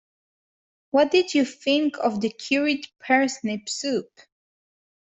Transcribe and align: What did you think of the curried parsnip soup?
What 0.89 1.11
did 1.11 1.35
you 1.35 1.45
think 1.45 1.99
of 1.99 2.21
the 2.21 2.31
curried 2.31 2.87
parsnip 2.99 3.69
soup? 3.69 4.09